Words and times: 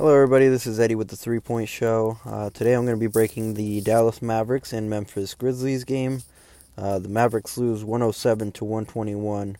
Hello, 0.00 0.14
everybody. 0.14 0.48
This 0.48 0.66
is 0.66 0.80
Eddie 0.80 0.94
with 0.94 1.08
the 1.08 1.16
Three 1.16 1.40
Point 1.40 1.68
Show. 1.68 2.18
Uh, 2.24 2.48
today 2.48 2.72
I'm 2.72 2.86
going 2.86 2.96
to 2.96 2.98
be 3.00 3.06
breaking 3.06 3.52
the 3.52 3.82
Dallas 3.82 4.22
Mavericks 4.22 4.72
and 4.72 4.88
Memphis 4.88 5.34
Grizzlies 5.34 5.84
game. 5.84 6.22
Uh, 6.78 6.98
the 7.00 7.10
Mavericks 7.10 7.58
lose 7.58 7.84
107 7.84 8.50
to 8.52 8.64
121. 8.64 9.58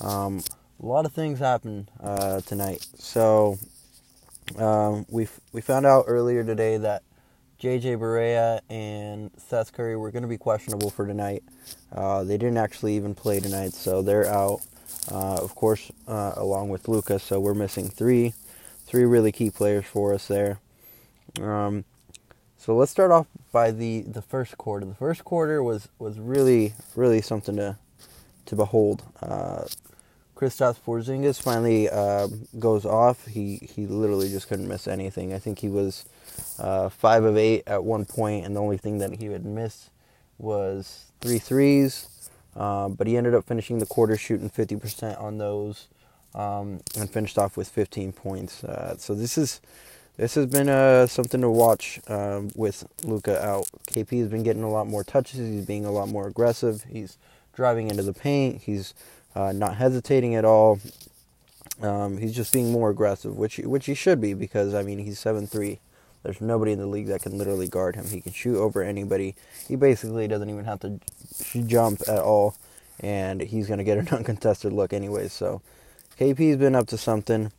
Um, 0.00 0.40
a 0.82 0.86
lot 0.86 1.04
of 1.04 1.12
things 1.12 1.38
happened 1.38 1.90
uh, 2.00 2.40
tonight. 2.40 2.86
So 2.96 3.58
um, 4.56 5.04
we 5.10 5.28
we 5.52 5.60
found 5.60 5.84
out 5.84 6.06
earlier 6.08 6.42
today 6.42 6.78
that 6.78 7.02
JJ 7.60 7.98
Barea 7.98 8.60
and 8.70 9.32
Seth 9.36 9.74
Curry 9.74 9.98
were 9.98 10.10
going 10.10 10.22
to 10.22 10.28
be 10.28 10.38
questionable 10.38 10.88
for 10.88 11.06
tonight. 11.06 11.42
Uh, 11.92 12.24
they 12.24 12.38
didn't 12.38 12.56
actually 12.56 12.96
even 12.96 13.14
play 13.14 13.38
tonight, 13.38 13.74
so 13.74 14.00
they're 14.00 14.24
out. 14.24 14.62
Uh, 15.12 15.36
of 15.42 15.54
course, 15.54 15.92
uh, 16.08 16.32
along 16.36 16.70
with 16.70 16.88
Luka, 16.88 17.18
so 17.18 17.38
we're 17.38 17.52
missing 17.52 17.90
three 17.90 18.32
three 18.86 19.04
really 19.04 19.32
key 19.32 19.50
players 19.50 19.84
for 19.84 20.14
us 20.14 20.28
there. 20.28 20.60
Um, 21.40 21.84
so 22.56 22.76
let's 22.76 22.90
start 22.92 23.10
off 23.10 23.26
by 23.52 23.70
the, 23.70 24.02
the 24.02 24.22
first 24.22 24.56
quarter. 24.56 24.86
The 24.86 24.94
first 24.94 25.24
quarter 25.24 25.62
was, 25.62 25.88
was 25.98 26.18
really 26.18 26.74
really 26.96 27.20
something 27.20 27.56
to 27.56 27.76
to 28.46 28.56
behold. 28.56 29.02
Uh, 29.22 29.64
Kristaps 30.36 30.78
Porzingis 30.84 31.40
finally 31.40 31.88
uh, 31.88 32.28
goes 32.58 32.84
off. 32.84 33.26
He 33.26 33.68
he 33.74 33.86
literally 33.86 34.28
just 34.28 34.48
couldn't 34.48 34.68
miss 34.68 34.88
anything. 34.88 35.32
I 35.32 35.38
think 35.38 35.60
he 35.60 35.68
was 35.68 36.04
uh, 36.58 36.88
five 36.88 37.24
of 37.24 37.36
eight 37.36 37.62
at 37.66 37.84
one 37.84 38.04
point, 38.04 38.44
and 38.44 38.56
the 38.56 38.60
only 38.60 38.78
thing 38.78 38.98
that 38.98 39.14
he 39.16 39.28
would 39.28 39.44
miss 39.44 39.90
was 40.38 41.06
three 41.20 41.38
threes. 41.38 42.08
Uh, 42.56 42.88
but 42.88 43.06
he 43.06 43.16
ended 43.16 43.34
up 43.34 43.44
finishing 43.44 43.78
the 43.78 43.86
quarter 43.86 44.16
shooting 44.16 44.48
50% 44.48 45.20
on 45.20 45.38
those 45.38 45.88
um, 46.34 46.80
and 46.96 47.10
finished 47.10 47.38
off 47.38 47.56
with 47.56 47.68
15 47.68 48.12
points. 48.12 48.64
Uh, 48.64 48.96
so 48.98 49.14
this 49.14 49.38
is 49.38 49.60
this 50.16 50.36
has 50.36 50.46
been 50.46 50.68
uh, 50.68 51.06
something 51.08 51.40
to 51.40 51.50
watch 51.50 52.00
um, 52.06 52.50
with 52.54 52.86
Luka 53.02 53.44
out. 53.44 53.66
KP 53.88 54.20
has 54.20 54.28
been 54.28 54.44
getting 54.44 54.62
a 54.62 54.70
lot 54.70 54.86
more 54.86 55.02
touches. 55.02 55.40
He's 55.40 55.66
being 55.66 55.84
a 55.84 55.90
lot 55.90 56.08
more 56.08 56.28
aggressive. 56.28 56.84
He's 56.88 57.18
driving 57.52 57.90
into 57.90 58.04
the 58.04 58.12
paint. 58.12 58.62
He's 58.62 58.94
uh, 59.34 59.52
not 59.52 59.76
hesitating 59.76 60.36
at 60.36 60.44
all. 60.44 60.78
Um, 61.82 62.18
he's 62.18 62.34
just 62.34 62.52
being 62.52 62.70
more 62.70 62.90
aggressive, 62.90 63.36
which 63.36 63.58
which 63.58 63.86
he 63.86 63.94
should 63.94 64.20
be 64.20 64.34
because 64.34 64.74
I 64.74 64.82
mean 64.82 64.98
he's 64.98 65.18
seven 65.18 65.46
three. 65.46 65.80
There's 66.22 66.40
nobody 66.40 66.72
in 66.72 66.78
the 66.78 66.86
league 66.86 67.08
that 67.08 67.22
can 67.22 67.36
literally 67.36 67.68
guard 67.68 67.96
him. 67.96 68.06
He 68.06 68.20
can 68.20 68.32
shoot 68.32 68.56
over 68.56 68.82
anybody. 68.82 69.34
He 69.68 69.76
basically 69.76 70.26
doesn't 70.26 70.48
even 70.48 70.64
have 70.64 70.80
to 70.80 71.00
jump 71.66 72.00
at 72.08 72.20
all, 72.20 72.56
and 73.00 73.40
he's 73.40 73.66
gonna 73.66 73.84
get 73.84 73.98
an 73.98 74.08
uncontested 74.12 74.72
look 74.72 74.92
anyway. 74.92 75.26
So 75.28 75.60
KP's 76.18 76.56
been 76.56 76.76
up 76.76 76.86
to 76.88 76.96
something. 76.96 77.50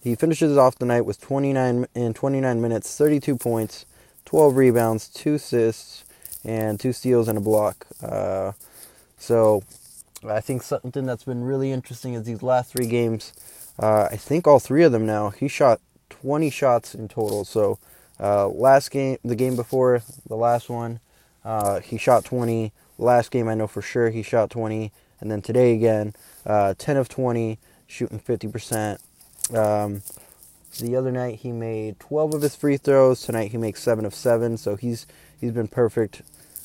He 0.00 0.14
finishes 0.16 0.56
off 0.56 0.76
the 0.78 0.86
night 0.86 1.02
with 1.02 1.20
29 1.20 1.86
in 1.94 2.14
29 2.14 2.60
minutes, 2.60 2.96
32 2.96 3.36
points, 3.36 3.86
12 4.24 4.56
rebounds, 4.56 5.08
two 5.08 5.34
assists, 5.34 6.04
and 6.44 6.80
two 6.80 6.92
steals 6.92 7.28
and 7.28 7.38
a 7.38 7.40
block. 7.40 7.86
Uh, 8.02 8.52
so 9.18 9.62
I 10.28 10.40
think 10.40 10.62
something 10.62 11.06
that's 11.06 11.24
been 11.24 11.44
really 11.44 11.70
interesting 11.70 12.14
is 12.14 12.24
these 12.24 12.42
last 12.42 12.72
three 12.72 12.86
games. 12.86 13.32
Uh, 13.78 14.08
I 14.10 14.16
think 14.16 14.46
all 14.46 14.58
three 14.58 14.82
of 14.82 14.90
them 14.90 15.06
now. 15.06 15.30
He 15.30 15.46
shot 15.46 15.80
20 16.08 16.50
shots 16.50 16.94
in 16.94 17.06
total. 17.06 17.44
So 17.44 17.78
uh, 18.18 18.48
last 18.48 18.90
game, 18.90 19.18
the 19.24 19.36
game 19.36 19.54
before 19.54 20.02
the 20.26 20.36
last 20.36 20.68
one, 20.68 20.98
uh, 21.44 21.80
he 21.80 21.96
shot 21.96 22.24
20. 22.24 22.72
Last 22.98 23.30
game, 23.30 23.48
I 23.48 23.54
know 23.54 23.66
for 23.66 23.80
sure 23.80 24.10
he 24.10 24.22
shot 24.22 24.50
20, 24.50 24.92
and 25.20 25.30
then 25.30 25.40
today 25.40 25.74
again, 25.74 26.12
uh, 26.44 26.74
10 26.76 26.98
of 26.98 27.08
20 27.08 27.58
shooting 27.90 28.20
50%. 28.20 28.98
Um, 29.54 30.02
the 30.78 30.96
other 30.96 31.10
night 31.10 31.40
he 31.40 31.50
made 31.52 31.98
12 31.98 32.34
of 32.34 32.42
his 32.42 32.54
free 32.54 32.76
throws. 32.76 33.22
Tonight 33.22 33.50
he 33.50 33.58
makes 33.58 33.82
seven 33.82 34.04
of 34.04 34.14
seven, 34.14 34.56
so 34.56 34.76
he's 34.76 35.06
he's 35.40 35.52
been 35.52 35.68
perfect. 35.68 36.22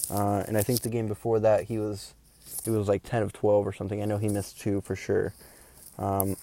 Uh, 0.10 0.44
and 0.48 0.58
I 0.58 0.62
think 0.62 0.82
the 0.82 0.90
game 0.90 1.08
before 1.08 1.40
that 1.40 1.66
he 1.66 1.80
was 1.80 2.14
he 2.64 2.70
was 2.70 2.88
like 2.88 3.04
10 3.04 3.24
of 3.24 3.34
12 3.34 3.66
or 3.66 3.74
something. 3.74 4.02
I 4.02 4.06
know 4.06 4.18
he 4.18 4.30
missed 4.30 4.60
two 4.60 4.82
for 4.82 4.96
sure. 4.96 5.34
Um, 5.98 6.38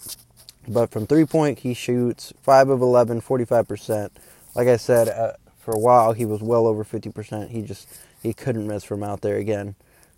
but 0.67 0.91
from 0.91 1.06
three 1.06 1.25
point 1.25 1.61
he 1.61 1.75
shoots 1.75 2.33
five 2.43 2.69
of 2.69 2.81
11, 2.81 3.21
45%. 3.21 4.11
Like 4.55 4.69
I 4.69 4.77
said, 4.77 5.09
uh, 5.09 5.35
for 5.61 5.73
a 5.73 5.79
while 5.79 6.12
he 6.12 6.25
was 6.25 6.43
well 6.43 6.67
over 6.67 6.85
50%. 6.85 7.51
He 7.51 7.62
just 7.62 7.89
he 8.23 8.33
couldn't 8.33 8.67
miss 8.67 8.83
from 8.83 9.05
out 9.05 9.21
there 9.21 9.37
again. 9.37 9.77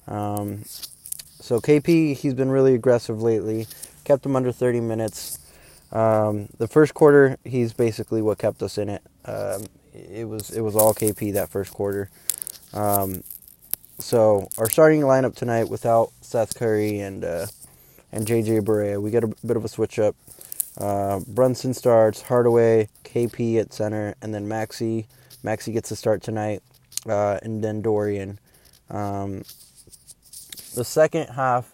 Um, 0.08 0.64
so 0.64 1.60
KP 1.60 2.16
he's 2.16 2.34
been 2.34 2.50
really 2.50 2.74
aggressive 2.74 3.20
lately 3.20 3.66
kept 4.04 4.24
him 4.26 4.36
under 4.36 4.52
30 4.52 4.80
minutes. 4.80 5.38
Um, 5.92 6.48
the 6.58 6.68
first 6.68 6.94
quarter, 6.94 7.36
he's 7.44 7.72
basically 7.72 8.22
what 8.22 8.38
kept 8.38 8.62
us 8.62 8.78
in 8.78 8.88
it. 8.88 9.02
Um, 9.24 9.64
it 9.94 10.28
was 10.28 10.50
it 10.50 10.60
was 10.60 10.74
all 10.74 10.92
KP 10.92 11.32
that 11.34 11.48
first 11.48 11.72
quarter. 11.72 12.10
Um, 12.72 13.22
so 13.98 14.48
our 14.58 14.68
starting 14.68 15.02
lineup 15.02 15.36
tonight, 15.36 15.68
without 15.68 16.10
Seth 16.20 16.56
Curry 16.58 16.98
and 17.00 17.24
uh, 17.24 17.46
and 18.12 18.26
JJ 18.26 18.62
Barea, 18.62 19.00
we 19.00 19.10
get 19.10 19.24
a 19.24 19.32
bit 19.46 19.56
of 19.56 19.64
a 19.64 19.68
switch 19.68 19.98
up. 19.98 20.16
Uh, 20.76 21.20
Brunson 21.28 21.72
starts, 21.72 22.22
Hardaway, 22.22 22.88
KP 23.04 23.60
at 23.60 23.72
center, 23.72 24.14
and 24.20 24.34
then 24.34 24.48
Maxi. 24.48 25.06
Maxi 25.44 25.72
gets 25.72 25.90
to 25.90 25.96
start 25.96 26.22
tonight, 26.22 26.62
uh, 27.08 27.38
and 27.42 27.62
then 27.62 27.80
Dorian. 27.82 28.40
Um, 28.90 29.44
the 30.74 30.84
second 30.84 31.28
half 31.28 31.73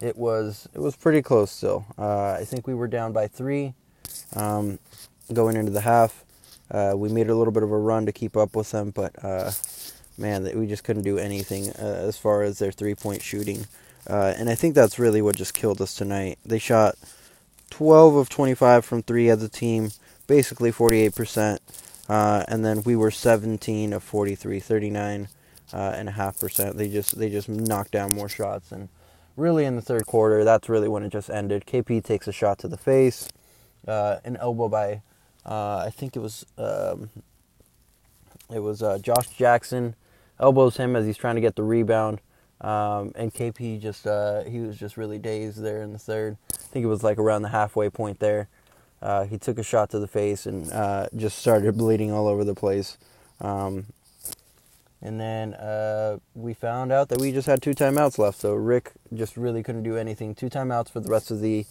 it 0.00 0.16
was 0.16 0.68
it 0.74 0.80
was 0.80 0.96
pretty 0.96 1.22
close 1.22 1.50
still. 1.50 1.84
Uh, 1.98 2.32
I 2.32 2.44
think 2.44 2.66
we 2.66 2.74
were 2.74 2.88
down 2.88 3.12
by 3.12 3.28
three 3.28 3.74
um, 4.34 4.78
going 5.32 5.56
into 5.56 5.72
the 5.72 5.82
half. 5.82 6.24
Uh, 6.70 6.94
we 6.96 7.08
made 7.08 7.28
a 7.28 7.34
little 7.34 7.52
bit 7.52 7.62
of 7.62 7.72
a 7.72 7.78
run 7.78 8.06
to 8.06 8.12
keep 8.12 8.36
up 8.36 8.54
with 8.54 8.70
them, 8.70 8.90
but 8.90 9.12
uh, 9.24 9.50
man, 10.16 10.48
we 10.58 10.66
just 10.66 10.84
couldn't 10.84 11.02
do 11.02 11.18
anything 11.18 11.70
uh, 11.70 12.04
as 12.06 12.16
far 12.16 12.42
as 12.42 12.58
their 12.58 12.72
three 12.72 12.94
point 12.94 13.22
shooting. 13.22 13.66
Uh, 14.08 14.34
and 14.36 14.48
I 14.48 14.54
think 14.54 14.74
that's 14.74 14.98
really 14.98 15.20
what 15.20 15.36
just 15.36 15.54
killed 15.54 15.80
us 15.80 15.94
tonight. 15.94 16.38
They 16.44 16.58
shot 16.58 16.96
12 17.70 18.14
of 18.16 18.28
25 18.28 18.84
from 18.84 19.02
three 19.02 19.28
as 19.28 19.42
a 19.42 19.48
team, 19.48 19.90
basically 20.26 20.72
48%. 20.72 21.58
Uh, 22.08 22.44
and 22.48 22.64
then 22.64 22.82
we 22.82 22.96
were 22.96 23.10
17 23.10 23.92
of 23.92 24.02
43, 24.02 24.58
39 24.60 25.28
and 25.72 26.08
a 26.08 26.12
half 26.12 26.40
percent. 26.40 26.76
They 26.76 26.88
just 26.88 27.16
they 27.18 27.30
just 27.30 27.48
knocked 27.48 27.92
down 27.92 28.14
more 28.14 28.28
shots 28.28 28.72
and 28.72 28.88
really 29.40 29.64
in 29.64 29.76
the 29.76 29.82
third 29.82 30.06
quarter, 30.06 30.44
that's 30.44 30.68
really 30.68 30.88
when 30.88 31.02
it 31.02 31.10
just 31.10 31.30
ended. 31.30 31.64
KP 31.66 32.04
takes 32.04 32.28
a 32.28 32.32
shot 32.32 32.58
to 32.60 32.68
the 32.68 32.76
face, 32.76 33.28
uh, 33.88 34.18
an 34.24 34.36
elbow 34.36 34.68
by, 34.68 35.02
uh, 35.44 35.78
I 35.86 35.90
think 35.90 36.14
it 36.14 36.20
was 36.20 36.44
um, 36.58 37.10
it 38.52 38.60
was 38.60 38.82
uh, 38.82 38.98
Josh 38.98 39.28
Jackson, 39.36 39.94
elbows 40.38 40.76
him 40.76 40.94
as 40.94 41.06
he's 41.06 41.16
trying 41.16 41.36
to 41.36 41.40
get 41.40 41.56
the 41.56 41.62
rebound, 41.62 42.20
um, 42.60 43.12
and 43.14 43.32
KP 43.32 43.80
just 43.80 44.06
uh, 44.06 44.44
he 44.44 44.60
was 44.60 44.76
just 44.78 44.96
really 44.96 45.18
dazed 45.18 45.62
there 45.62 45.82
in 45.82 45.92
the 45.92 45.98
third. 45.98 46.36
I 46.52 46.56
think 46.56 46.84
it 46.84 46.88
was 46.88 47.02
like 47.02 47.18
around 47.18 47.42
the 47.42 47.48
halfway 47.48 47.88
point 47.88 48.20
there. 48.20 48.48
Uh, 49.02 49.24
he 49.24 49.38
took 49.38 49.58
a 49.58 49.62
shot 49.62 49.88
to 49.90 49.98
the 49.98 50.06
face 50.06 50.44
and 50.44 50.70
uh, 50.72 51.06
just 51.16 51.38
started 51.38 51.76
bleeding 51.76 52.12
all 52.12 52.28
over 52.28 52.44
the 52.44 52.54
place. 52.54 52.98
Um, 53.40 53.86
and 55.02 55.18
then 55.18 55.54
uh, 55.54 56.18
we 56.34 56.54
found 56.54 56.92
out 56.92 57.08
that 57.08 57.20
we 57.20 57.32
just 57.32 57.46
had 57.46 57.62
two 57.62 57.72
timeouts 57.72 58.18
left. 58.18 58.40
So 58.40 58.54
Rick 58.54 58.92
just 59.14 59.36
really 59.36 59.62
couldn't 59.62 59.82
do 59.82 59.96
anything. 59.96 60.34
Two 60.34 60.50
timeouts 60.50 60.90
for 60.90 61.00
the 61.00 61.10
rest 61.10 61.30
of 61.30 61.40
the 61.40 61.66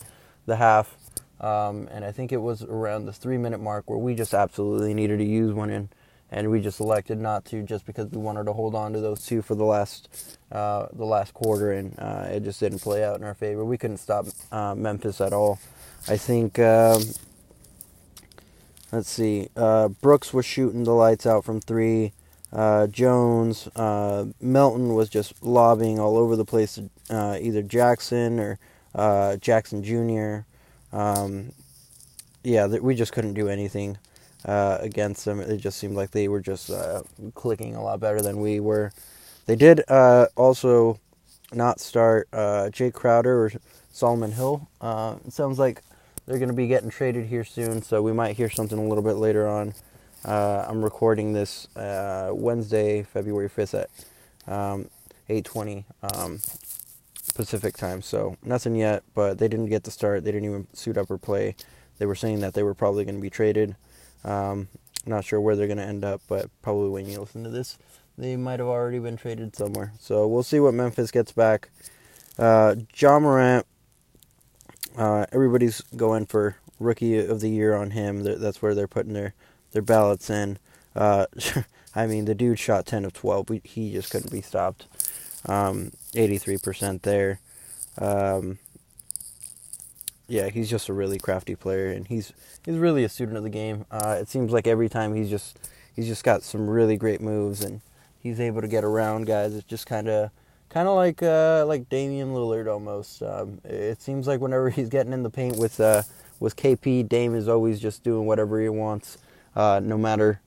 the 0.45 0.56
half. 0.56 0.95
Um, 1.39 1.88
and 1.91 2.03
I 2.03 2.12
think 2.12 2.31
it 2.31 2.41
was 2.41 2.63
around 2.63 3.06
the 3.06 3.13
three 3.13 3.38
minute 3.38 3.59
mark 3.59 3.89
where 3.89 4.00
we 4.00 4.16
just 4.16 4.34
absolutely 4.34 4.94
needed 4.94 5.19
to 5.19 5.25
use 5.25 5.53
one 5.53 5.69
in, 5.69 5.89
and 6.31 6.51
we 6.51 6.59
just 6.59 6.79
elected 6.79 7.18
not 7.19 7.45
to 7.45 7.63
just 7.63 7.85
because 7.85 8.07
we 8.07 8.18
wanted 8.18 8.45
to 8.45 8.53
hold 8.53 8.75
on 8.75 8.91
to 8.94 9.00
those 9.00 9.25
two 9.25 9.41
for 9.41 9.56
the 9.56 9.63
last 9.63 10.38
uh, 10.51 10.88
the 10.91 11.06
last 11.06 11.34
quarter, 11.34 11.72
and 11.72 11.95
uh, 12.00 12.28
it 12.29 12.44
just 12.44 12.59
didn't 12.59 12.79
play 12.79 13.03
out 13.03 13.18
in 13.18 13.23
our 13.23 13.35
favor. 13.35 13.63
We 13.63 13.78
couldn't 13.78 13.97
stop 13.97 14.25
uh, 14.51 14.75
Memphis 14.75 15.22
at 15.22 15.34
all. 15.34 15.59
I 16.07 16.18
think. 16.18 16.59
Um, 16.59 17.03
let's 18.91 19.09
see. 19.09 19.50
Uh, 19.56 19.89
Brooks 19.89 20.33
was 20.33 20.45
shooting 20.45 20.83
the 20.83 20.94
lights 20.94 21.25
out 21.25 21.45
from 21.45 21.62
three 21.62 22.13
uh, 22.51 22.88
Jones, 22.88 23.68
uh, 23.75 24.25
Melton 24.42 24.96
was 24.96 25.10
just 25.10 25.44
lobbying 25.44 26.00
all 26.00 26.18
over 26.18 26.36
the 26.36 26.46
place, 26.46 26.80
uh, 27.10 27.38
either 27.40 27.62
Jackson 27.62 28.40
or 28.40 28.60
uh, 28.96 29.38
Jackson 29.38 29.84
Jr. 29.84 30.46
Um, 30.96 31.51
yeah, 32.44 32.66
we 32.66 32.96
just 32.96 33.12
couldn't 33.12 33.36
do 33.36 33.50
anything 33.50 33.98
uh, 34.46 34.78
against 34.80 35.25
them. 35.25 35.40
It 35.40 35.57
just 35.57 35.78
seemed 35.78 35.96
like 35.96 36.12
they 36.12 36.28
were 36.28 36.40
just 36.40 36.72
uh, 36.72 37.04
clicking 37.36 37.75
a 37.75 37.84
lot 37.84 38.00
better 38.00 38.22
than 38.22 38.42
we 38.42 38.60
were. 38.60 38.92
They 39.46 39.56
did 39.56 39.81
also 39.90 41.00
not 41.51 41.80
start 41.80 42.30
Jae 42.31 42.94
Crowder 42.94 43.46
or 43.46 43.51
Solomon 43.92 44.31
Hill. 44.31 44.68
it 44.81 45.34
sounds 45.34 45.60
like 45.60 45.81
they're 46.25 46.38
going 46.38 46.50
to 46.50 46.56
be 46.56 46.68
getting 46.68 46.90
traded 46.90 47.25
here 47.25 47.44
soon, 47.44 47.81
so 47.81 48.01
we 48.01 48.13
might 48.13 48.38
hear 48.38 48.50
something 48.50 48.78
a 48.78 48.84
little 48.84 49.04
bit 49.04 49.16
later 49.16 49.48
on. 49.48 49.74
Uh, 50.25 50.66
I'm 50.68 50.83
recording 50.83 51.33
this 51.33 51.68
uh, 51.75 52.31
Wednesday, 52.33 53.04
February 53.04 53.50
5th 53.50 53.86
at 53.86 54.54
um, 54.54 54.89
8:20 55.30 55.86
um, 56.04 56.39
Pacific 57.36 57.77
time. 57.77 58.01
So 58.01 58.36
nothing 58.44 58.75
yet, 58.75 59.04
but 59.13 59.38
they 59.38 59.48
didn't 59.48 59.68
get 59.68 59.83
the 59.83 59.92
start. 59.92 60.24
They 60.24 60.31
didn't 60.31 60.50
even 60.50 60.68
suit 60.74 60.98
up 60.98 61.10
or 61.10 61.18
play. 61.18 61.56
They 62.00 62.06
were 62.06 62.16
saying 62.16 62.42
that 62.42 62.54
they 62.54 62.63
were 62.63 62.74
probably 62.74 63.06
going 63.06 63.16
to 63.16 63.21
be 63.21 63.30
traded. 63.30 63.75
Um, 64.24 64.68
not 65.06 65.24
sure 65.24 65.39
where 65.39 65.56
they're 65.56 65.68
going 65.68 65.77
to 65.77 65.83
end 65.86 66.04
up, 66.04 66.22
but 66.27 66.50
probably 66.62 66.89
when 66.89 67.07
you 67.07 67.19
listen 67.19 67.44
to 67.44 67.50
this, 67.50 67.77
they 68.18 68.36
might 68.36 68.60
have 68.60 68.68
already 68.68 69.00
been 69.00 69.15
traded 69.15 69.56
somewhere. 69.56 69.94
So 70.00 70.27
we'll 70.27 70.44
see 70.44 70.60
what 70.60 70.74
Memphis 70.74 71.12
gets 71.12 71.31
back. 71.31 71.69
Uh, 72.38 72.75
Ja 72.95 73.19
Morant, 73.19 73.65
uh, 74.98 75.25
everybody's 75.31 75.81
going 75.95 76.25
for 76.25 76.57
rookie 76.80 77.18
of 77.18 77.39
the 77.39 77.50
year 77.50 77.75
on 77.75 77.92
him. 77.92 78.24
That's 78.24 78.62
where 78.62 78.75
they're 78.75 78.88
putting 78.88 79.13
their, 79.13 79.33
their 79.71 79.81
ballots 79.81 80.30
in. 80.30 80.57
Uh, 80.95 81.25
I 81.95 82.07
mean, 82.07 82.25
the 82.25 82.36
dude 82.36 82.60
shot 82.60 82.86
10 82.86 83.06
of 83.06 83.13
12. 83.13 83.50
We, 83.50 83.62
he 83.63 83.92
just 83.92 84.12
couldn't 84.12 84.31
be 84.31 84.42
stopped. 84.42 84.86
Um, 85.45 85.92
83% 86.13 87.01
there. 87.01 87.39
Um, 87.98 88.60
yeah, 90.30 90.50
he's 90.50 90.69
just 90.69 90.89
a 90.89 90.94
really 90.94 91.18
crafty 91.18 91.56
player, 91.56 91.88
and 91.88 92.07
he's 92.07 92.31
he's 92.63 92.77
really 92.77 93.04
a 93.04 93.10
student 93.10 93.38
of 93.38 93.44
the 93.44 93.50
game. 93.50 93.86
Uh, 93.89 94.18
it 94.21 94.30
seems 94.30 94.51
like 94.51 94.68
every 94.68 94.88
time 94.88 95.16
he's 95.16 95.30
just 95.30 95.57
he's 95.95 96.07
just 96.07 96.24
got 96.24 96.44
some 96.44 96.69
really 96.69 96.98
great 96.98 97.19
moves, 97.19 97.63
and 97.63 97.81
he's 98.19 98.39
able 98.39 98.62
to 98.62 98.68
get 98.68 98.83
around 98.83 99.25
guys. 99.25 99.56
It's 99.56 99.65
just 99.65 99.88
kind 99.88 100.07
of 100.07 100.30
kind 100.69 100.88
of 100.88 100.95
like 100.95 101.24
uh, 101.24 101.65
like 101.65 101.89
Damian 101.89 102.33
Lillard 102.33 102.72
almost. 102.72 103.24
Um, 103.24 103.60
it 103.63 104.01
seems 104.01 104.27
like 104.27 104.39
whenever 104.39 104.69
he's 104.69 104.89
getting 104.89 105.13
in 105.13 105.24
the 105.24 105.31
paint 105.31 105.57
with 105.57 105.80
uh, 105.80 106.04
with 106.39 106.56
KP, 106.56 107.10
Dame 107.10 107.33
is 107.36 107.48
always 107.48 107.80
just 107.80 108.04
doing 108.04 108.25
whatever 108.27 108.62
he 108.62 108.69
wants, 108.69 109.18
uh, 109.56 109.80
no 109.84 109.98
matter 109.98 110.42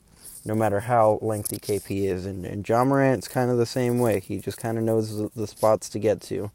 no 0.45 0.55
matter 0.57 0.81
how 0.81 1.21
lengthy 1.23 1.57
KP 1.57 2.05
is. 2.09 2.27
And, 2.27 2.45
and 2.45 2.69
Ja 2.69 2.85
Morant's 2.85 3.29
kind 3.29 3.49
of 3.49 3.59
the 3.59 3.67
same 3.67 4.01
way. 4.01 4.19
He 4.19 4.39
just 4.39 4.59
kind 4.59 4.77
of 4.77 4.83
knows 4.83 5.17
the, 5.17 5.31
the 5.37 5.47
spots 5.47 5.89
to 5.91 6.01
get 6.01 6.21
to, 6.23 6.51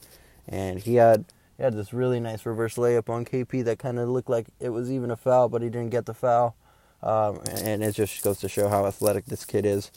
and 0.47 0.79
he 0.79 0.95
had 0.95 1.25
he 1.57 1.63
had 1.63 1.73
this 1.73 1.93
really 1.93 2.19
nice 2.19 2.45
reverse 2.45 2.75
layup 2.75 3.09
on 3.09 3.25
KP 3.25 3.63
that 3.65 3.79
kind 3.79 3.97
of 3.99 4.09
looked 4.09 4.29
like 4.29 4.47
it 4.59 4.69
was 4.69 4.91
even 4.91 5.09
a 5.11 5.15
foul, 5.15 5.49
but 5.49 5.61
he 5.61 5.69
didn't 5.69 5.89
get 5.89 6.05
the 6.05 6.13
foul. 6.13 6.55
Um, 7.01 7.39
and 7.61 7.83
it 7.83 7.93
just 7.93 8.23
goes 8.23 8.39
to 8.39 8.49
show 8.49 8.69
how 8.69 8.85
athletic 8.85 9.25
this 9.25 9.45
kid 9.45 9.65
is. 9.65 9.91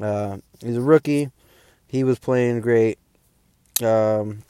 Uh, 0.00 0.38
he's 0.60 0.76
a 0.76 0.80
rookie. 0.80 1.30
He 1.86 2.04
was 2.04 2.18
playing 2.18 2.60
great. 2.60 2.98
Um, 3.82 4.42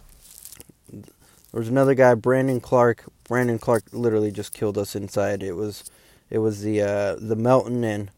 there 0.90 1.58
was 1.58 1.68
another 1.68 1.94
guy, 1.94 2.14
Brandon 2.14 2.60
Clarke. 2.60 3.04
Brandon 3.24 3.58
Clarke 3.58 3.84
literally 3.92 4.30
just 4.30 4.52
killed 4.52 4.76
us 4.76 4.94
inside. 4.94 5.42
It 5.42 5.52
was, 5.52 5.84
it 6.30 6.38
was 6.38 6.62
the 6.62 6.82
uh, 6.82 7.16
the 7.18 7.36
Melton 7.36 7.84
and 7.84 8.10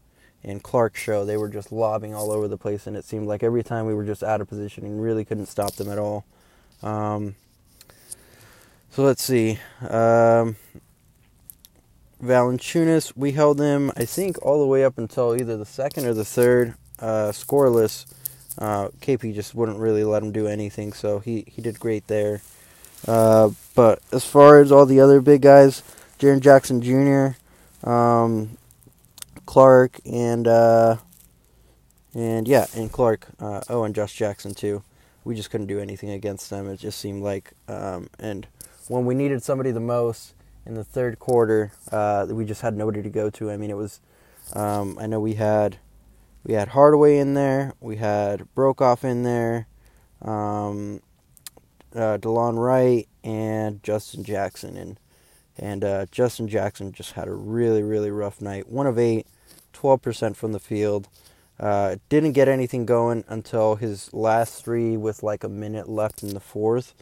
and 0.43 0.61
Clarke 0.61 0.95
show. 0.95 1.25
They 1.25 1.37
were 1.37 1.49
just 1.49 1.71
lobbing 1.71 2.13
all 2.13 2.31
over 2.31 2.47
the 2.47 2.57
place, 2.57 2.85
and 2.87 2.95
it 2.95 3.05
seemed 3.05 3.27
like 3.27 3.43
every 3.43 3.63
time 3.63 3.85
we 3.85 3.93
were 3.93 4.05
just 4.05 4.23
out 4.23 4.41
of 4.41 4.47
position 4.47 4.85
and 4.85 5.01
really 5.01 5.25
couldn't 5.25 5.47
stop 5.47 5.73
them 5.75 5.89
at 5.89 5.97
all. 5.97 6.25
Um, 6.81 7.35
so 8.91 9.03
let's 9.03 9.23
see. 9.23 9.59
Um, 9.81 10.57
Valanciunas, 12.21 13.13
we 13.15 13.31
held 13.31 13.59
him, 13.59 13.91
I 13.97 14.05
think, 14.05 14.37
all 14.45 14.59
the 14.59 14.67
way 14.67 14.83
up 14.83 14.97
until 14.97 15.35
either 15.35 15.57
the 15.57 15.65
second 15.65 16.05
or 16.05 16.13
the 16.13 16.25
third, 16.25 16.75
uh, 16.99 17.31
scoreless. 17.31 18.05
Uh, 18.57 18.89
KP 19.01 19.33
just 19.33 19.55
wouldn't 19.55 19.79
really 19.79 20.03
let 20.03 20.21
him 20.21 20.31
do 20.31 20.47
anything, 20.47 20.93
so 20.93 21.19
he, 21.19 21.43
he 21.47 21.61
did 21.61 21.79
great 21.79 22.07
there. 22.07 22.41
Uh, 23.07 23.49
but 23.75 23.99
as 24.11 24.25
far 24.25 24.61
as 24.61 24.71
all 24.71 24.85
the 24.85 24.99
other 24.99 25.19
big 25.21 25.41
guys, 25.41 25.81
Jaren 26.19 26.39
Jackson 26.39 26.81
Jr., 26.81 27.35
um, 27.83 28.57
Clarke, 29.45 29.99
and 30.05 30.47
uh, 30.47 30.97
and 32.13 32.47
yeah, 32.47 32.65
and 32.75 32.91
Clarke. 32.91 33.27
Uh, 33.39 33.61
oh, 33.69 33.83
and 33.83 33.95
Josh 33.95 34.13
Jackson 34.13 34.53
too. 34.53 34.83
We 35.23 35.35
just 35.35 35.49
couldn't 35.51 35.67
do 35.67 35.79
anything 35.79 36.09
against 36.09 36.49
them. 36.49 36.69
It 36.69 36.79
just 36.79 36.99
seemed 36.99 37.23
like, 37.23 37.53
um, 37.67 38.09
and 38.19 38.45
when 38.87 39.05
we 39.05 39.15
needed 39.15 39.41
somebody 39.41 39.71
the 39.71 39.79
most 39.79 40.33
in 40.65 40.73
the 40.73 40.83
third 40.83 41.17
quarter, 41.17 41.71
uh, 41.91 42.27
we 42.29 42.45
just 42.45 42.61
had 42.61 42.75
nobody 42.75 43.01
to 43.01 43.09
go 43.09 43.29
to. 43.29 43.51
I 43.51 43.57
mean, 43.57 43.69
it 43.69 43.77
was. 43.77 43.99
Um, 44.53 44.97
I 44.99 45.07
know 45.07 45.19
we 45.21 45.35
had 45.35 45.77
we 46.43 46.53
had 46.53 46.69
Hardaway 46.69 47.17
in 47.17 47.33
there, 47.33 47.73
we 47.79 47.97
had 47.97 48.47
Broekhoff 48.55 49.03
in 49.03 49.23
there, 49.23 49.67
um, 50.21 51.01
uh, 51.95 52.17
Delon 52.17 52.57
Wright, 52.57 53.07
and 53.23 53.81
Justin 53.81 54.23
Jackson, 54.23 54.75
and 54.75 54.99
and 55.57 55.83
uh, 55.83 56.05
Justin 56.11 56.47
Jackson 56.47 56.91
just 56.91 57.13
had 57.13 57.27
a 57.27 57.33
really 57.33 57.83
really 57.83 58.11
rough 58.11 58.41
night. 58.41 58.69
One 58.69 58.87
of 58.87 58.97
eight, 58.97 59.27
12% 59.73 60.35
from 60.35 60.51
the 60.51 60.59
field. 60.59 61.07
Uh, 61.59 61.97
didn't 62.09 62.31
get 62.31 62.47
anything 62.47 62.85
going 62.85 63.23
until 63.27 63.75
his 63.75 64.11
last 64.13 64.63
three 64.63 64.97
with 64.97 65.21
like 65.21 65.43
a 65.43 65.49
minute 65.49 65.87
left 65.87 66.23
in 66.23 66.33
the 66.33 66.39
fourth. 66.39 66.95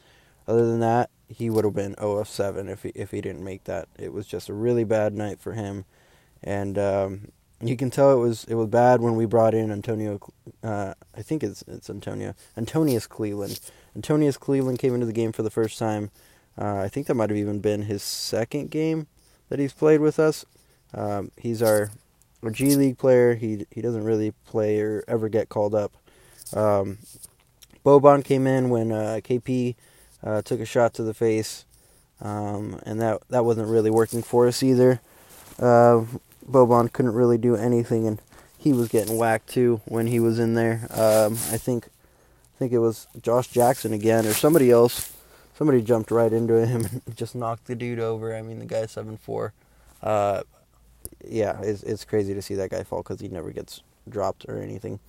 Other 0.47 0.65
than 0.65 0.81
that, 0.81 1.09
he 1.29 1.49
would 1.49 1.63
have 1.63 1.73
been 1.73 1.95
0 1.99 2.17
of 2.17 2.27
7 2.27 2.67
if 2.67 2.83
he, 2.83 2.89
if 2.89 3.11
he 3.11 3.21
didn't 3.21 3.43
make 3.43 3.63
that. 3.63 3.87
It 3.97 4.11
was 4.11 4.27
just 4.27 4.49
a 4.49 4.53
really 4.53 4.83
bad 4.83 5.13
night 5.13 5.39
for 5.39 5.53
him, 5.53 5.85
and 6.43 6.77
um, 6.77 7.31
you 7.61 7.77
can 7.77 7.89
tell 7.89 8.11
it 8.11 8.19
was 8.19 8.43
it 8.45 8.55
was 8.55 8.67
bad 8.67 9.01
when 9.01 9.15
we 9.15 9.25
brought 9.25 9.53
in 9.53 9.71
Antonio. 9.71 10.19
Uh, 10.63 10.93
I 11.15 11.21
think 11.21 11.43
it's 11.43 11.63
it's 11.67 11.89
Antonio 11.89 12.33
Antonius 12.57 13.07
Cleveland. 13.07 13.59
Antonius 13.95 14.37
Cleveland 14.37 14.79
came 14.79 14.93
into 14.93 15.05
the 15.05 15.13
game 15.13 15.31
for 15.31 15.43
the 15.43 15.49
first 15.49 15.79
time. 15.79 16.11
Uh, 16.61 16.75
I 16.75 16.89
think 16.89 17.07
that 17.07 17.15
might 17.15 17.31
have 17.31 17.39
even 17.39 17.59
been 17.59 17.83
his 17.83 18.03
second 18.03 18.69
game 18.69 19.07
that 19.49 19.57
he's 19.57 19.73
played 19.73 19.99
with 19.99 20.19
us. 20.19 20.45
Um, 20.93 21.31
he's 21.35 21.63
our, 21.63 21.89
our 22.43 22.51
G 22.51 22.75
League 22.75 22.99
player. 22.99 23.33
He 23.33 23.65
he 23.71 23.81
doesn't 23.81 24.03
really 24.03 24.31
play 24.45 24.79
or 24.79 25.03
ever 25.07 25.27
get 25.27 25.49
called 25.49 25.73
up. 25.73 25.91
Um, 26.53 26.99
Boban 27.83 28.23
came 28.23 28.45
in 28.45 28.69
when 28.69 28.91
uh, 28.91 29.21
KP 29.23 29.75
uh, 30.23 30.43
took 30.43 30.59
a 30.59 30.65
shot 30.65 30.93
to 30.95 31.03
the 31.03 31.15
face, 31.15 31.65
um, 32.21 32.79
and 32.85 33.01
that 33.01 33.21
that 33.29 33.43
wasn't 33.43 33.67
really 33.67 33.89
working 33.89 34.21
for 34.21 34.47
us 34.47 34.61
either. 34.61 35.01
Uh, 35.57 36.05
Boban 36.47 36.93
couldn't 36.93 37.13
really 37.13 37.39
do 37.39 37.55
anything, 37.55 38.05
and 38.05 38.21
he 38.55 38.71
was 38.71 38.87
getting 38.87 39.17
whacked 39.17 39.49
too 39.49 39.81
when 39.85 40.05
he 40.05 40.19
was 40.19 40.37
in 40.37 40.53
there. 40.53 40.87
Um, 40.91 41.33
I 41.49 41.57
think 41.57 41.87
I 41.87 42.57
think 42.59 42.71
it 42.71 42.79
was 42.79 43.07
Josh 43.19 43.47
Jackson 43.47 43.93
again 43.93 44.27
or 44.27 44.33
somebody 44.33 44.69
else. 44.69 45.11
Somebody 45.53 45.81
jumped 45.81 46.11
right 46.11 46.31
into 46.31 46.65
him 46.65 46.85
and 47.05 47.15
just 47.15 47.35
knocked 47.35 47.65
the 47.65 47.75
dude 47.75 47.99
over. 47.99 48.35
I 48.35 48.41
mean, 48.41 48.59
the 48.59 48.65
guy's 48.65 48.91
seven 48.91 49.17
four. 49.17 49.53
Uh, 50.01 50.43
yeah, 51.27 51.59
it's 51.61 51.83
it's 51.83 52.05
crazy 52.05 52.33
to 52.33 52.41
see 52.41 52.55
that 52.55 52.69
guy 52.71 52.83
fall 52.83 53.03
because 53.03 53.19
he 53.19 53.27
never 53.27 53.51
gets 53.51 53.81
dropped 54.09 54.45
or 54.47 54.57
anything. 54.57 54.99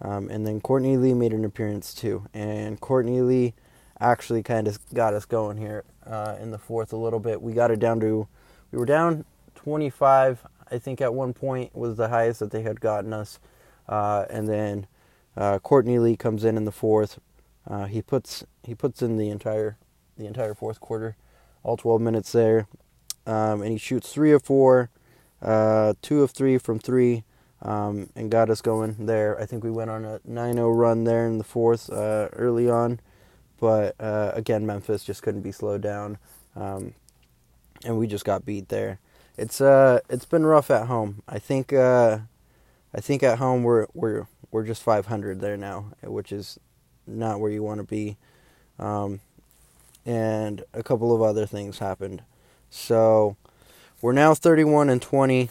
Um, 0.00 0.28
and 0.30 0.46
then 0.46 0.60
Courtney 0.60 0.96
Lee 0.96 1.14
made 1.14 1.32
an 1.32 1.44
appearance 1.44 1.94
too, 1.94 2.26
and 2.34 2.80
Courtney 2.80 3.20
Lee 3.20 3.54
actually 4.00 4.42
kind 4.42 4.66
of 4.66 4.78
got 4.92 5.14
us 5.14 5.24
going 5.24 5.56
here 5.56 5.84
uh, 6.06 6.36
in 6.40 6.50
the 6.50 6.58
fourth 6.58 6.92
a 6.92 6.96
little 6.96 7.20
bit. 7.20 7.40
We 7.40 7.52
got 7.52 7.70
it 7.70 7.78
down 7.78 8.00
to, 8.00 8.26
we 8.70 8.78
were 8.78 8.84
down 8.84 9.24
25, 9.54 10.44
I 10.70 10.78
think 10.78 11.00
at 11.00 11.14
one 11.14 11.32
point 11.32 11.74
was 11.74 11.96
the 11.96 12.08
highest 12.08 12.40
that 12.40 12.50
they 12.50 12.62
had 12.62 12.80
gotten 12.80 13.12
us. 13.12 13.38
Uh, 13.88 14.24
and 14.28 14.48
then 14.48 14.86
uh, 15.36 15.58
Courtney 15.60 15.98
Lee 15.98 16.16
comes 16.16 16.44
in 16.44 16.56
in 16.56 16.64
the 16.64 16.72
fourth. 16.72 17.20
Uh, 17.68 17.86
he 17.86 18.02
puts 18.02 18.44
he 18.62 18.74
puts 18.74 19.02
in 19.02 19.16
the 19.16 19.28
entire 19.28 19.76
the 20.16 20.26
entire 20.26 20.54
fourth 20.54 20.80
quarter, 20.80 21.16
all 21.62 21.76
12 21.76 22.00
minutes 22.00 22.32
there, 22.32 22.66
um, 23.26 23.62
and 23.62 23.72
he 23.72 23.78
shoots 23.78 24.12
three 24.12 24.32
of 24.32 24.42
four, 24.42 24.90
uh, 25.40 25.94
two 26.02 26.22
of 26.22 26.30
three 26.30 26.58
from 26.58 26.78
three. 26.78 27.24
Um, 27.64 28.08
and 28.16 28.28
got 28.28 28.50
us 28.50 28.60
going 28.60 29.06
there. 29.06 29.40
I 29.40 29.46
think 29.46 29.62
we 29.62 29.70
went 29.70 29.88
on 29.88 30.04
a 30.04 30.18
9-0 30.28 30.76
run 30.76 31.04
there 31.04 31.28
in 31.28 31.38
the 31.38 31.44
fourth 31.44 31.88
uh, 31.90 32.26
early 32.32 32.68
on. 32.68 32.98
But 33.62 33.94
uh, 34.00 34.32
again, 34.34 34.66
Memphis 34.66 35.04
just 35.04 35.22
couldn't 35.22 35.42
be 35.42 35.52
slowed 35.52 35.82
down, 35.82 36.18
um, 36.56 36.94
and 37.84 37.96
we 37.96 38.08
just 38.08 38.24
got 38.24 38.44
beat 38.44 38.68
there. 38.70 38.98
It's 39.38 39.60
uh, 39.60 40.00
it's 40.10 40.24
been 40.24 40.44
rough 40.44 40.68
at 40.68 40.88
home. 40.88 41.22
I 41.28 41.38
think 41.38 41.72
uh, 41.72 42.18
I 42.92 43.00
think 43.00 43.22
at 43.22 43.38
home 43.38 43.62
we're 43.62 43.86
we're 43.94 44.26
we're 44.50 44.64
just 44.64 44.82
500 44.82 45.40
there 45.40 45.56
now, 45.56 45.92
which 46.02 46.32
is 46.32 46.58
not 47.06 47.40
where 47.40 47.50
you 47.50 47.62
want 47.62 47.78
to 47.78 47.84
be. 47.84 48.16
Um, 48.78 49.20
and 50.04 50.64
a 50.72 50.82
couple 50.82 51.14
of 51.14 51.22
other 51.22 51.46
things 51.46 51.78
happened. 51.78 52.22
So 52.70 53.36
we're 54.00 54.12
now 54.12 54.34
31 54.34 54.88
and 54.88 55.00
20, 55.00 55.50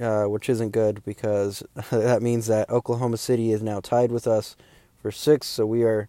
uh, 0.00 0.24
which 0.24 0.48
isn't 0.48 0.70
good 0.70 1.04
because 1.04 1.62
that 1.90 2.22
means 2.22 2.46
that 2.46 2.70
Oklahoma 2.70 3.16
City 3.16 3.52
is 3.52 3.62
now 3.62 3.80
tied 3.80 4.10
with 4.10 4.26
us 4.26 4.56
for 5.00 5.10
six. 5.10 5.46
So 5.46 5.66
we 5.66 5.82
are 5.84 6.08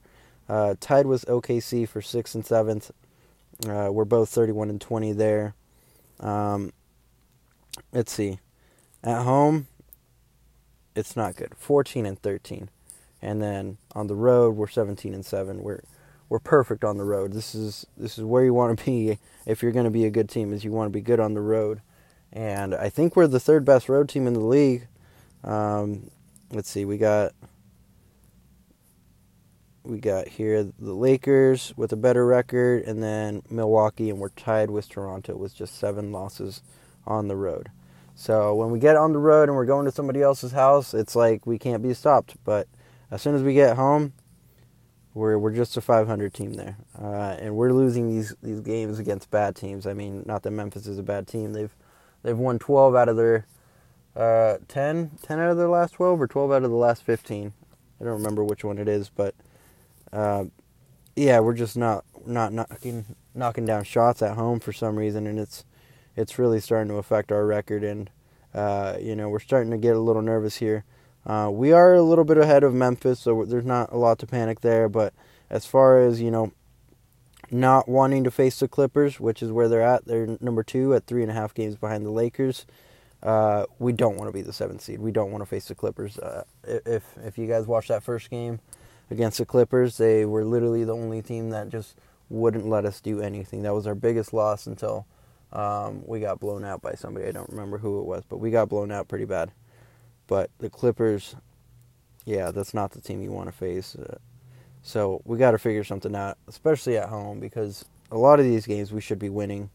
uh, 0.49 0.75
tied 0.79 1.05
with 1.05 1.25
OKC 1.25 1.87
for 1.87 2.01
sixth 2.01 2.35
and 2.35 2.45
seventh. 2.45 2.91
Uh, 3.67 3.89
we're 3.91 4.05
both 4.05 4.29
31 4.29 4.69
and 4.69 4.81
20 4.81 5.13
there. 5.13 5.53
Um, 6.19 6.73
let's 7.91 8.11
see. 8.11 8.39
At 9.03 9.23
home, 9.23 9.67
it's 10.95 11.15
not 11.15 11.35
good. 11.35 11.53
14 11.57 12.05
and 12.05 12.19
13. 12.19 12.69
And 13.23 13.41
then 13.41 13.77
on 13.95 14.07
the 14.07 14.15
road, 14.15 14.57
we're 14.57 14.67
17 14.67 15.13
and 15.13 15.25
7. 15.25 15.63
We're 15.63 15.81
we're 16.27 16.39
perfect 16.39 16.83
on 16.83 16.97
the 16.97 17.03
road. 17.03 17.31
This 17.31 17.55
is 17.55 17.85
this 17.97 18.17
is 18.17 18.23
where 18.23 18.43
you 18.43 18.53
want 18.53 18.77
to 18.77 18.85
be 18.85 19.17
if 19.45 19.63
you're 19.63 19.71
going 19.71 19.85
to 19.85 19.91
be 19.91 20.05
a 20.05 20.09
good 20.09 20.29
team. 20.29 20.51
Is 20.51 20.63
you 20.63 20.71
want 20.71 20.87
to 20.87 20.93
be 20.93 21.01
good 21.01 21.19
on 21.19 21.33
the 21.33 21.41
road. 21.41 21.81
And 22.33 22.75
I 22.75 22.89
think 22.89 23.15
we're 23.15 23.27
the 23.27 23.39
third 23.39 23.63
best 23.63 23.87
road 23.87 24.09
team 24.09 24.27
in 24.27 24.33
the 24.33 24.39
league. 24.41 24.87
Um, 25.43 26.09
let's 26.51 26.69
see. 26.69 26.83
We 26.83 26.97
got 26.97 27.33
we 29.83 29.99
got 29.99 30.27
here 30.27 30.63
the 30.63 30.93
Lakers 30.93 31.73
with 31.77 31.93
a 31.93 31.97
better 31.97 32.25
record, 32.25 32.83
and 32.83 33.01
then 33.01 33.43
Milwaukee, 33.49 34.09
and 34.09 34.19
we're 34.19 34.29
tied 34.29 34.69
with 34.69 34.89
Toronto 34.89 35.37
with 35.37 35.55
just 35.55 35.77
seven 35.79 36.11
losses 36.11 36.61
on 37.07 37.29
the 37.29 37.37
road. 37.37 37.69
So 38.15 38.53
when 38.53 38.69
we 38.69 38.79
get 38.79 38.97
on 38.97 39.13
the 39.13 39.19
road 39.19 39.49
and 39.49 39.55
we're 39.55 39.65
going 39.65 39.85
to 39.85 39.91
somebody 39.91 40.21
else's 40.21 40.51
house, 40.51 40.93
it's 40.93 41.15
like 41.15 41.45
we 41.45 41.57
can't 41.57 41.81
be 41.81 41.93
stopped. 41.93 42.35
But 42.43 42.67
as 43.13 43.21
soon 43.21 43.35
as 43.35 43.43
we 43.43 43.53
get 43.53 43.75
home, 43.75 44.13
we're 45.13 45.37
we're 45.37 45.53
just 45.53 45.77
a 45.77 45.81
500 45.81 46.33
team 46.33 46.53
there, 46.53 46.77
uh, 46.99 47.37
and 47.39 47.55
we're 47.55 47.71
losing 47.71 48.09
these 48.09 48.35
these 48.41 48.59
games 48.59 48.97
against 48.97 49.29
bad 49.29 49.55
teams. 49.55 49.85
I 49.85 49.93
mean, 49.93 50.23
not 50.25 50.41
that 50.41 50.51
Memphis 50.51 50.87
is 50.87 50.97
a 50.97 51.03
bad 51.03 51.27
team. 51.27 51.53
They've 51.53 51.75
they've 52.23 52.37
won 52.37 52.57
12 52.57 52.95
out 52.95 53.09
of 53.09 53.15
their 53.15 53.45
uh, 54.15 54.57
10, 54.67 55.11
10 55.21 55.39
out 55.39 55.51
of 55.51 55.57
their 55.57 55.69
last 55.69 55.93
12 55.93 56.21
or 56.21 56.27
12 56.27 56.51
out 56.51 56.63
of 56.63 56.71
the 56.71 56.75
last 56.75 57.03
15. 57.03 57.53
I 58.01 58.03
don't 58.03 58.13
remember 58.13 58.43
which 58.43 58.63
one 58.63 58.79
it 58.79 58.87
is, 58.87 59.09
but 59.09 59.35
uh, 60.11 60.45
yeah, 61.15 61.39
we're 61.39 61.53
just 61.53 61.77
not 61.77 62.05
not 62.25 62.51
knocking 62.51 63.15
knocking 63.35 63.65
down 63.65 63.83
shots 63.83 64.23
at 64.23 64.35
home 64.35 64.59
for 64.59 64.73
some 64.73 64.95
reason, 64.95 65.27
and 65.27 65.37
it's 65.37 65.65
it's 66.15 66.39
really 66.39 66.59
starting 66.59 66.87
to 66.87 66.95
affect 66.95 67.31
our 67.31 67.45
record. 67.45 67.83
And 67.83 68.09
uh, 68.55 68.97
you 68.99 69.15
know, 69.15 69.29
we're 69.29 69.39
starting 69.39 69.69
to 69.69 69.77
get 69.77 69.95
a 69.95 69.99
little 69.99 70.23
nervous 70.23 70.55
here. 70.57 70.83
Uh, 71.25 71.49
we 71.51 71.71
are 71.71 71.93
a 71.93 72.01
little 72.01 72.25
bit 72.25 72.37
ahead 72.37 72.63
of 72.63 72.73
Memphis, 72.73 73.19
so 73.19 73.45
there's 73.45 73.65
not 73.65 73.91
a 73.91 73.97
lot 73.97 74.19
to 74.19 74.27
panic 74.27 74.61
there. 74.61 74.89
But 74.89 75.13
as 75.49 75.65
far 75.65 76.01
as 76.01 76.21
you 76.21 76.31
know, 76.31 76.51
not 77.51 77.87
wanting 77.87 78.23
to 78.23 78.31
face 78.31 78.59
the 78.59 78.67
Clippers, 78.67 79.19
which 79.19 79.41
is 79.41 79.51
where 79.51 79.69
they're 79.69 79.81
at, 79.81 80.05
they're 80.05 80.37
number 80.41 80.63
two 80.63 80.93
at 80.93 81.05
three 81.05 81.21
and 81.21 81.31
a 81.31 81.33
half 81.33 81.53
games 81.53 81.75
behind 81.75 82.05
the 82.05 82.11
Lakers. 82.11 82.65
Uh, 83.21 83.65
we 83.79 83.93
don't 83.93 84.17
want 84.17 84.27
to 84.27 84.33
be 84.33 84.41
the 84.41 84.51
seventh 84.51 84.81
seed. 84.81 84.99
We 84.99 85.11
don't 85.11 85.31
want 85.31 85.41
to 85.41 85.45
face 85.45 85.69
the 85.69 85.75
Clippers. 85.75 86.19
Uh, 86.19 86.43
if 86.65 87.03
if 87.23 87.37
you 87.37 87.47
guys 87.47 87.65
watched 87.65 87.87
that 87.87 88.03
first 88.03 88.29
game 88.29 88.59
against 89.09 89.37
the 89.37 89.45
Clippers, 89.45 89.97
they 89.97 90.25
were 90.25 90.43
literally 90.43 90.83
the 90.83 90.93
only 90.93 91.21
team 91.21 91.51
that 91.51 91.69
just 91.69 91.95
wouldn't 92.29 92.67
let 92.67 92.85
us 92.85 92.99
do 92.99 93.21
anything. 93.21 93.63
That 93.63 93.73
was 93.73 93.87
our 93.87 93.95
biggest 93.95 94.33
loss 94.33 94.67
until 94.67 95.05
um, 95.53 96.01
we 96.05 96.19
got 96.19 96.39
blown 96.39 96.65
out 96.65 96.81
by 96.81 96.95
somebody. 96.95 97.27
I 97.27 97.31
don't 97.31 97.49
remember 97.49 97.77
who 97.77 97.99
it 97.99 98.05
was, 98.05 98.23
but 98.27 98.37
we 98.37 98.51
got 98.51 98.67
blown 98.67 98.91
out 98.91 99.07
pretty 99.07 99.25
bad. 99.25 99.51
But 100.27 100.49
the 100.59 100.69
Clippers, 100.69 101.35
yeah, 102.25 102.51
that's 102.51 102.73
not 102.73 102.91
the 102.91 103.01
team 103.01 103.21
you 103.21 103.31
want 103.31 103.47
to 103.47 103.51
face. 103.51 103.95
Uh, 103.95 104.17
so 104.81 105.21
we 105.25 105.37
got 105.37 105.51
to 105.51 105.57
figure 105.57 105.83
something 105.83 106.15
out, 106.15 106.37
especially 106.47 106.97
at 106.97 107.09
home, 107.09 107.39
because 107.39 107.85
a 108.11 108.17
lot 108.17 108.39
of 108.39 108.45
these 108.45 108.65
games 108.65 108.91
we 108.91 109.01
should 109.01 109.19
be 109.19 109.29
winning, 109.29 109.69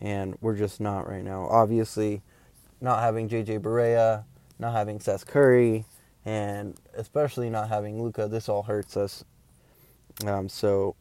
and 0.00 0.36
we're 0.40 0.56
just 0.56 0.80
not 0.80 1.08
right 1.08 1.24
now. 1.24 1.46
Obviously, 1.50 2.22
not 2.80 3.00
having 3.00 3.28
JJ 3.28 3.60
Barea, 3.60 4.24
not 4.58 4.72
having 4.72 5.00
Seth 5.00 5.26
Curry, 5.26 5.84
and 6.24 6.76
especially 6.94 7.50
not 7.50 7.68
having 7.68 8.02
Luka, 8.02 8.28
this 8.28 8.48
all 8.48 8.62
hurts 8.62 8.96
us. 8.96 9.24
Um, 10.26 10.48
so 10.48 10.96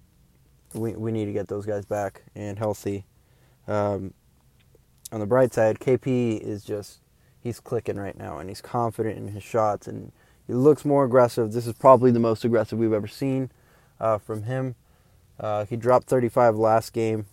we 0.73 0.93
we 0.93 1.11
need 1.11 1.25
to 1.25 1.33
get 1.33 1.47
those 1.47 1.65
guys 1.65 1.85
back 1.85 2.23
and 2.35 2.57
healthy. 2.57 3.05
Um, 3.67 4.13
on 5.11 5.19
the 5.19 5.25
bright 5.25 5.53
side, 5.53 5.79
KP 5.79 6.39
is 6.39 6.63
just 6.63 6.99
he's 7.47 7.59
clicking 7.61 7.95
right 7.95 8.17
now, 8.17 8.37
and 8.37 8.49
he's 8.49 8.61
confident 8.61 9.17
in 9.17 9.29
his 9.29 9.41
shots, 9.41 9.87
and 9.87 10.11
he 10.45 10.53
looks 10.53 10.85
more 10.85 11.05
aggressive. 11.05 11.53
This 11.53 11.65
is 11.65 11.73
probably 11.73 12.11
the 12.11 12.19
most 12.19 12.43
aggressive 12.43 12.77
we've 12.77 12.93
ever 12.93 13.07
seen 13.07 13.49
uh, 13.99 14.17
from 14.17 14.43
him. 14.43 14.75
Uh, 15.39 15.65
he 15.65 15.77
dropped 15.77 16.07
35 16.07 16.57
last 16.57 16.91
game, 16.91 17.25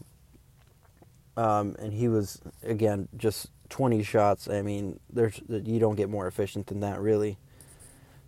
um, 1.36 1.74
and 1.78 1.92
he 1.92 2.08
was 2.08 2.40
again 2.62 3.08
just 3.16 3.50
20 3.70 4.02
shots. 4.04 4.48
I 4.48 4.62
mean, 4.62 5.00
there's 5.12 5.40
you 5.48 5.80
don't 5.80 5.96
get 5.96 6.08
more 6.08 6.26
efficient 6.26 6.68
than 6.68 6.80
that, 6.80 7.00
really. 7.00 7.36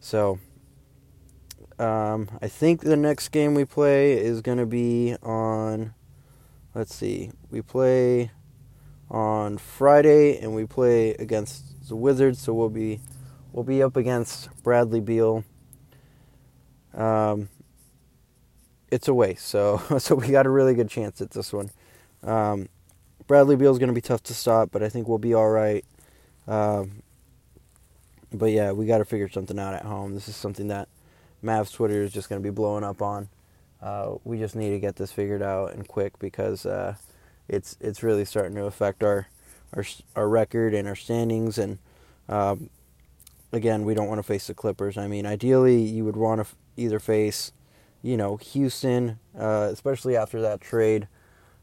So, 0.01 0.41
um, 1.79 2.29
I 2.43 2.49
think 2.49 2.83
the 2.83 2.97
next 2.97 3.29
game 3.29 3.55
we 3.55 3.65
play 3.65 4.13
is 4.13 4.41
going 4.43 4.59
to 4.59 4.67
be 4.67 5.15
on. 5.23 5.95
Let's 6.75 6.95
see, 6.95 7.31
we 7.51 7.63
play 7.63 8.33
on 9.11 9.59
Friday, 9.59 10.39
and 10.39 10.55
we 10.55 10.67
play 10.67 11.11
against 11.15 11.89
the 11.89 11.97
Wizards, 11.97 12.41
so 12.41 12.53
we'll 12.53 12.69
be 12.69 13.01
we'll 13.53 13.65
be 13.65 13.83
up 13.83 13.97
against 13.97 14.51
Bradley 14.63 15.01
Beal. 15.01 15.45
Um, 16.95 17.49
it's 18.91 19.09
away, 19.09 19.35
so 19.35 19.79
so 19.99 20.15
we 20.15 20.29
got 20.29 20.47
a 20.47 20.51
really 20.51 20.75
good 20.75 20.89
chance 20.89 21.21
at 21.21 21.31
this 21.31 21.53
one. 21.53 21.71
Um, 22.23 22.69
Bradley 23.27 23.57
Beal 23.57 23.73
is 23.73 23.79
going 23.79 23.89
to 23.89 23.95
be 23.95 24.01
tough 24.01 24.23
to 24.25 24.35
stop, 24.35 24.71
but 24.71 24.83
I 24.83 24.89
think 24.89 25.09
we'll 25.09 25.19
be 25.19 25.35
all 25.35 25.51
right. 25.51 25.85
Um, 26.47 27.03
but 28.33 28.51
yeah, 28.51 28.73
we 28.73 28.87
got 28.87 28.99
to 28.99 29.05
figure 29.05 29.29
something 29.29 29.59
out 29.59 29.75
at 29.75 29.85
home. 29.85 30.15
This 30.15 30.29
is 30.29 30.37
something 30.37 30.69
that 30.69 30.89
Mavs 31.43 31.73
Twitter 31.73 32.03
is 32.03 32.13
just 32.13 32.29
going 32.29 32.41
to 32.41 32.47
be 32.47 32.53
blowing 32.53 32.85
up 32.85 33.03
on. 33.03 33.29
Uh, 33.81 34.15
we 34.25 34.39
just 34.39 34.57
need 34.57 34.71
to 34.71 34.79
get 34.79 34.97
this 34.97 35.13
figured 35.13 35.43
out 35.43 35.73
and 35.73 35.87
quick 35.87 36.19
because 36.19 36.67
uh, 36.67 36.95
it's 37.49 37.77
it's 37.81 38.03
really 38.03 38.25
starting 38.25 38.55
to 38.57 38.65
affect 38.65 39.03
our 39.03 39.29
our 39.75 39.85
our 40.15 40.29
record 40.29 40.75
and 40.75 40.89
our 40.89 40.95
standings. 40.95 41.59
And 41.59 41.79
um, 42.29 42.71
again, 43.53 43.85
we 43.85 43.95
don't 43.95 44.09
want 44.09 44.19
to 44.19 44.23
face 44.23 44.47
the 44.47 44.55
Clippers. 44.55 44.97
I 44.97 45.07
mean, 45.07 45.27
ideally, 45.27 45.81
you 45.81 46.05
would 46.05 46.17
want 46.17 46.39
to 46.39 46.43
f- 46.43 46.57
either 46.77 46.99
face, 46.99 47.53
you 48.03 48.17
know, 48.17 48.37
Houston, 48.37 49.19
uh, 49.39 49.69
especially 49.73 50.17
after 50.17 50.41
that 50.43 50.61
trade. 50.61 51.09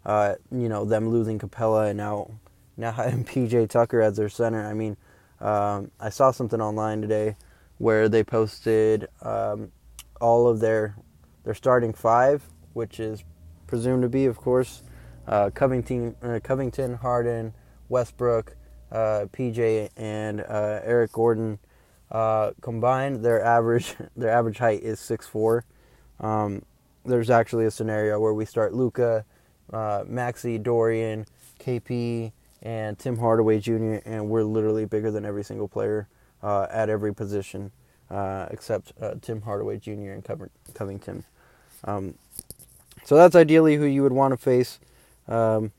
Uh, 0.06 0.36
you 0.52 0.68
know, 0.68 0.84
them 0.84 1.10
losing 1.10 1.40
Capela 1.40 1.90
and 1.90 1.98
now 1.98 2.32
now 2.78 2.92
having 2.94 3.24
PJ 3.24 3.70
Tucker 3.70 4.02
as 4.02 4.18
their 4.18 4.30
center. 4.30 4.66
I 4.66 4.74
mean, 4.74 4.98
um, 5.40 5.92
I 6.00 6.10
saw 6.10 6.32
something 6.32 6.62
online 6.62 7.02
today 7.02 7.36
where 7.78 8.08
they 8.08 8.24
posted 8.24 9.08
um, 9.22 9.72
all 10.22 10.48
of 10.48 10.60
their 10.60 10.96
their 11.44 11.54
starting 11.54 11.94
five, 11.94 12.44
which 12.74 13.00
is 13.00 13.24
presumed 13.68 14.04
to 14.04 14.10
be, 14.10 14.26
of 14.26 14.38
course, 14.38 14.84
uh, 15.28 15.50
Covington, 15.54 16.16
uh, 16.22 16.40
Covington, 16.44 16.96
Harden, 16.96 17.54
Westbrook, 17.90 18.56
uh, 18.92 19.26
PJ, 19.32 19.90
and 19.98 20.42
uh, 20.42 20.80
Eric 20.84 21.12
Gordon. 21.12 21.60
Uh, 22.12 22.52
combined, 22.62 23.26
their 23.26 23.44
average 23.44 23.96
their 24.16 24.30
average 24.30 24.60
height 24.60 24.84
is 24.84 25.00
six 25.00 25.28
four. 25.28 25.66
Um, 26.20 26.64
there's 27.06 27.30
actually 27.30 27.66
a 27.66 27.72
scenario 27.72 28.20
where 28.20 28.34
we 28.34 28.46
start 28.46 28.74
Luka, 28.74 29.26
uh, 29.72 30.04
Maxi, 30.04 30.62
Dorian, 30.62 31.26
KP, 31.60 32.32
and 32.62 32.98
Tim 33.00 33.18
Hardaway 33.18 33.60
Jr., 33.60 33.98
and 34.06 34.30
we're 34.30 34.44
literally 34.44 34.86
bigger 34.86 35.12
than 35.12 35.26
every 35.26 35.44
single 35.44 35.68
player 35.68 36.08
at 36.44 36.90
every 36.90 37.14
position 37.14 37.72
except 38.52 38.94
Tim 39.22 39.42
Hardaway 39.42 39.80
Jr. 39.80 40.12
and 40.12 40.24
Covington. 40.74 41.26
Um, 41.84 42.14
so 43.04 43.16
that's 43.16 43.36
ideally 43.36 43.76
who 43.76 43.86
you 43.86 44.04
would 44.04 44.14
want 44.14 44.32
to 44.32 44.38
face. 44.38 44.80
Um, 45.28 45.72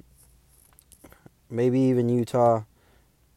maybe 1.51 1.81
even 1.81 2.09
Utah, 2.09 2.63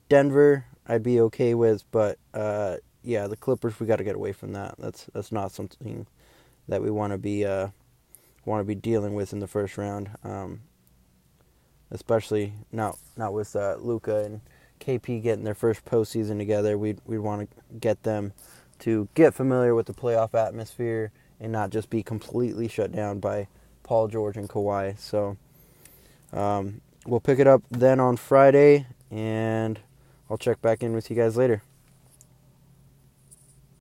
Denver. 0.09 0.65
I'd 0.87 1.03
be 1.03 1.19
okay 1.21 1.53
with, 1.53 1.83
but 1.91 2.17
uh, 2.33 2.77
yeah, 3.03 3.27
the 3.27 3.35
Clippers. 3.35 3.79
We 3.79 3.87
got 3.87 3.97
to 3.97 4.03
get 4.03 4.15
away 4.15 4.31
from 4.31 4.53
that. 4.53 4.75
That's 4.77 5.09
that's 5.13 5.31
not 5.31 5.51
something 5.51 6.07
that 6.67 6.81
we 6.81 6.89
want 6.89 7.11
to 7.11 7.17
be 7.17 7.45
uh, 7.45 7.69
want 8.45 8.61
to 8.61 8.65
be 8.65 8.75
dealing 8.75 9.13
with 9.13 9.33
in 9.33 9.39
the 9.39 9.47
first 9.47 9.77
round. 9.77 10.09
Um, 10.23 10.61
especially 11.91 12.53
not 12.71 12.97
not 13.15 13.33
with 13.33 13.55
uh, 13.55 13.75
Luka 13.79 14.23
and 14.23 14.41
KP 14.79 15.21
getting 15.21 15.43
their 15.43 15.55
first 15.55 15.85
postseason 15.85 16.37
together. 16.37 16.77
We'd 16.77 17.01
we'd 17.05 17.19
want 17.19 17.49
to 17.49 17.77
get 17.79 18.03
them 18.03 18.33
to 18.79 19.07
get 19.15 19.33
familiar 19.33 19.73
with 19.73 19.87
the 19.87 19.93
playoff 19.93 20.33
atmosphere 20.33 21.11
and 21.39 21.51
not 21.51 21.69
just 21.69 21.89
be 21.89 22.03
completely 22.03 22.67
shut 22.67 22.91
down 22.91 23.19
by 23.19 23.47
Paul 23.83 24.07
George 24.07 24.37
and 24.37 24.49
Kawhi. 24.49 24.97
So 24.99 25.37
um, 26.33 26.81
we'll 27.05 27.19
pick 27.19 27.39
it 27.39 27.47
up 27.47 27.63
then 27.71 27.99
on 27.99 28.17
Friday, 28.17 28.87
and 29.11 29.79
I'll 30.29 30.37
check 30.37 30.61
back 30.61 30.83
in 30.83 30.93
with 30.93 31.09
you 31.09 31.15
guys 31.15 31.37
later. 31.37 31.61